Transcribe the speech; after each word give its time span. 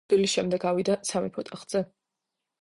მისი 0.03 0.07
სიკვდილის 0.09 0.31
შემდეგ 0.37 0.65
ავიდა 0.69 0.95
სამეფო 1.11 1.45
ტახტზე. 1.51 1.85